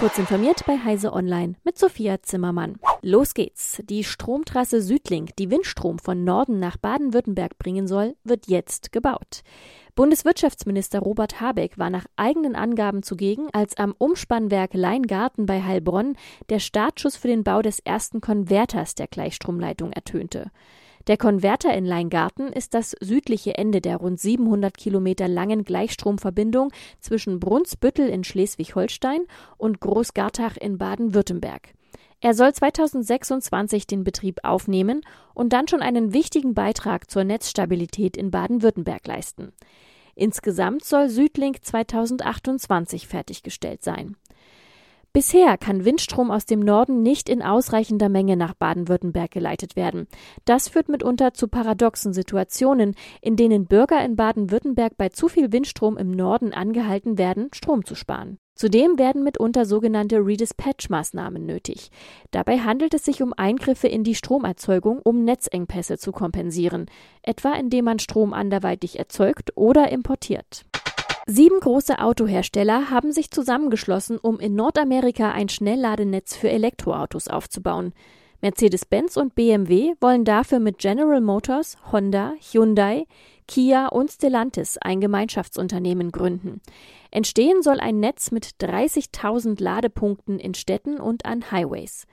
[0.00, 2.78] Kurz informiert bei Heise Online mit Sophia Zimmermann.
[3.02, 3.82] Los geht's.
[3.84, 9.42] Die Stromtrasse Südlink, die Windstrom von Norden nach Baden-Württemberg bringen soll, wird jetzt gebaut.
[9.96, 16.16] Bundeswirtschaftsminister Robert Habeck war nach eigenen Angaben zugegen, als am Umspannwerk Leingarten bei Heilbronn
[16.48, 20.50] der Startschuss für den Bau des ersten Konverters der Gleichstromleitung ertönte.
[21.10, 26.70] Der Konverter in Leingarten ist das südliche Ende der rund 700 Kilometer langen Gleichstromverbindung
[27.00, 29.22] zwischen Brunsbüttel in Schleswig-Holstein
[29.58, 31.74] und Großgartach in Baden-Württemberg.
[32.20, 35.00] Er soll 2026 den Betrieb aufnehmen
[35.34, 39.52] und dann schon einen wichtigen Beitrag zur Netzstabilität in Baden-Württemberg leisten.
[40.14, 44.14] Insgesamt soll Südlink 2028 fertiggestellt sein.
[45.12, 50.06] Bisher kann Windstrom aus dem Norden nicht in ausreichender Menge nach Baden-Württemberg geleitet werden.
[50.44, 55.96] Das führt mitunter zu paradoxen Situationen, in denen Bürger in Baden-Württemberg bei zu viel Windstrom
[55.96, 58.38] im Norden angehalten werden, Strom zu sparen.
[58.54, 61.90] Zudem werden mitunter sogenannte Redispatch-Maßnahmen nötig.
[62.30, 66.86] Dabei handelt es sich um Eingriffe in die Stromerzeugung, um Netzengpässe zu kompensieren,
[67.22, 70.66] etwa indem man Strom anderweitig erzeugt oder importiert.
[71.32, 77.92] Sieben große Autohersteller haben sich zusammengeschlossen, um in Nordamerika ein Schnellladenetz für Elektroautos aufzubauen.
[78.40, 83.06] Mercedes-Benz und BMW wollen dafür mit General Motors, Honda, Hyundai,
[83.46, 86.60] Kia und Stellantis ein Gemeinschaftsunternehmen gründen.
[87.12, 92.08] Entstehen soll ein Netz mit 30.000 Ladepunkten in Städten und an Highways.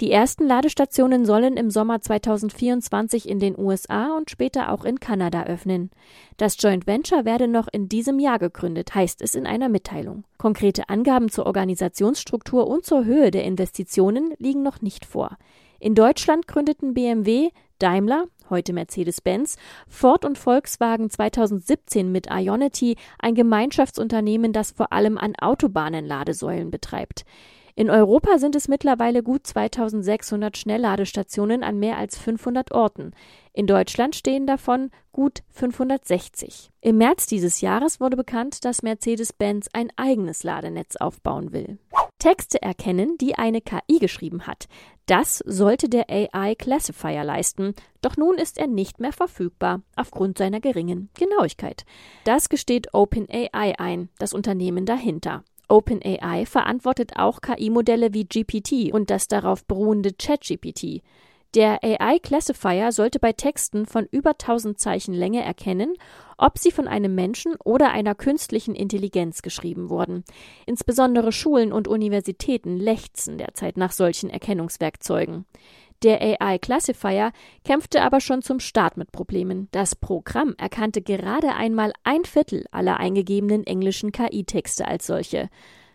[0.00, 5.44] Die ersten Ladestationen sollen im Sommer 2024 in den USA und später auch in Kanada
[5.44, 5.90] öffnen.
[6.36, 10.24] Das Joint Venture werde noch in diesem Jahr gegründet, heißt es in einer Mitteilung.
[10.36, 15.38] Konkrete Angaben zur Organisationsstruktur und zur Höhe der Investitionen liegen noch nicht vor.
[15.78, 19.56] In Deutschland gründeten BMW, Daimler, heute Mercedes-Benz,
[19.86, 27.24] Ford und Volkswagen 2017 mit Ionity ein Gemeinschaftsunternehmen, das vor allem an Autobahnen Ladesäulen betreibt.
[27.76, 33.10] In Europa sind es mittlerweile gut 2600 Schnellladestationen an mehr als 500 Orten.
[33.52, 36.70] In Deutschland stehen davon gut 560.
[36.80, 41.78] Im März dieses Jahres wurde bekannt, dass Mercedes-Benz ein eigenes Ladenetz aufbauen will.
[42.20, 44.68] Texte erkennen, die eine KI geschrieben hat.
[45.06, 50.60] Das sollte der AI Classifier leisten, doch nun ist er nicht mehr verfügbar aufgrund seiner
[50.60, 51.84] geringen Genauigkeit.
[52.22, 55.42] Das gesteht OpenAI ein, das Unternehmen dahinter.
[55.68, 61.02] OpenAI verantwortet auch KI-Modelle wie GPT und das darauf beruhende ChatGPT.
[61.54, 65.94] Der AI Classifier sollte bei Texten von über 1000 Zeichen Länge erkennen,
[66.36, 70.24] ob sie von einem Menschen oder einer künstlichen Intelligenz geschrieben wurden.
[70.66, 75.44] Insbesondere Schulen und Universitäten lechzen derzeit nach solchen Erkennungswerkzeugen.
[76.02, 77.32] Der AI Classifier
[77.64, 79.68] kämpfte aber schon zum Start mit Problemen.
[79.72, 85.48] Das Programm erkannte gerade einmal ein Viertel aller eingegebenen englischen KI-Texte als solche.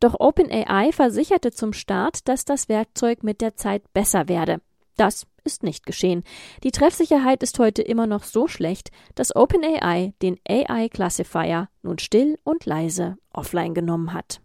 [0.00, 4.62] Doch OpenAI versicherte zum Start, dass das Werkzeug mit der Zeit besser werde.
[4.96, 6.24] Das ist nicht geschehen.
[6.62, 12.38] Die Treffsicherheit ist heute immer noch so schlecht, dass OpenAI den AI Classifier nun still
[12.44, 14.40] und leise offline genommen hat.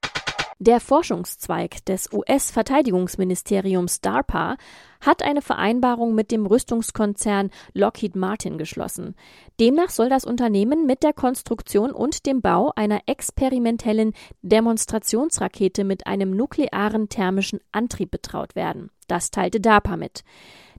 [0.59, 4.55] Der Forschungszweig des US-Verteidigungsministeriums DARPA
[5.01, 9.16] hat eine Vereinbarung mit dem Rüstungskonzern Lockheed Martin geschlossen.
[9.59, 16.31] Demnach soll das Unternehmen mit der Konstruktion und dem Bau einer experimentellen Demonstrationsrakete mit einem
[16.31, 18.91] nuklearen thermischen Antrieb betraut werden.
[19.09, 20.23] Das teilte DARPA mit.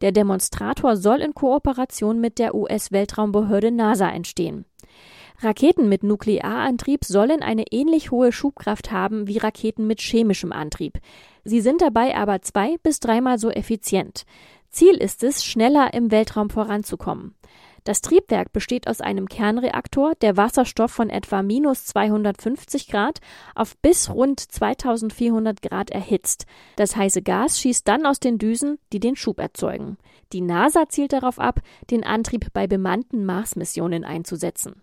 [0.01, 4.65] Der Demonstrator soll in Kooperation mit der US-Weltraumbehörde NASA entstehen.
[5.41, 10.99] Raketen mit Nuklearantrieb sollen eine ähnlich hohe Schubkraft haben wie Raketen mit chemischem Antrieb.
[11.45, 14.25] Sie sind dabei aber zwei bis dreimal so effizient.
[14.71, 17.35] Ziel ist es, schneller im Weltraum voranzukommen.
[17.85, 23.21] Das Triebwerk besteht aus einem Kernreaktor, der Wasserstoff von etwa minus 250 Grad
[23.55, 26.47] auf bis rund 2400 Grad erhitzt.
[26.75, 29.99] Das heiße Gas schießt dann aus den Düsen, die den Schub erzeugen.
[30.33, 31.61] Die NASA zielt darauf ab,
[31.93, 34.83] den Antrieb bei bemannten Mars-Missionen einzusetzen.